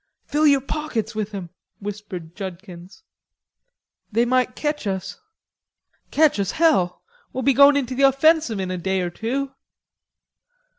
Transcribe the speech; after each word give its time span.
"Fill 0.25 0.47
yer 0.47 0.59
pockets 0.59 1.13
with 1.13 1.31
'em," 1.31 1.51
whispered 1.77 2.35
Judkins. 2.35 3.03
"They 4.11 4.25
might 4.25 4.55
ketch 4.55 4.87
us." 4.87 5.19
"Ketch 6.09 6.39
us, 6.39 6.53
hell. 6.53 7.03
We'll 7.33 7.43
be 7.43 7.53
goin' 7.53 7.77
into 7.77 7.93
the 7.93 8.07
offensive 8.09 8.59
in 8.59 8.71
a 8.71 8.79
day 8.79 9.01
or 9.01 9.11
two." 9.11 9.53